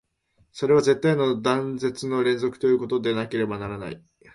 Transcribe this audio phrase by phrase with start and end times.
[0.51, 4.01] それは絶対の断絶の連続ということでなければならない。